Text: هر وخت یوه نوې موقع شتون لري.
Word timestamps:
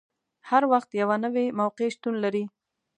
هر 0.49 0.63
وخت 0.71 0.89
یوه 1.01 1.15
نوې 1.25 1.45
موقع 1.59 1.87
شتون 1.95 2.15
لري. 2.23 2.43